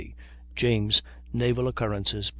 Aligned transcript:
James 0.55 1.03
("Naval 1.31 1.67
Occurrences," 1.67 2.29
p. 2.29 2.29